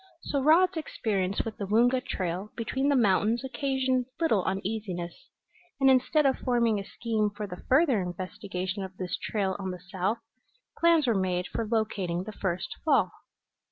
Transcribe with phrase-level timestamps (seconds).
[0.23, 5.29] So Rod's experience with the Woonga trail between the mountains occasioned little uneasiness,
[5.79, 9.79] and instead of forming a scheme for the further investigation of this trail on the
[9.91, 10.17] south,
[10.75, 13.11] plans were made for locating the first fall.